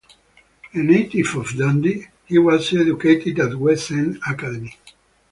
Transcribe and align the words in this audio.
A 0.73 0.79
native 0.79 1.35
of 1.35 1.49
Dundee, 1.55 2.07
he 2.25 2.39
was 2.39 2.73
educated 2.73 3.39
at 3.39 3.53
West 3.53 3.91
End 3.91 4.17
Academy. 4.27 4.75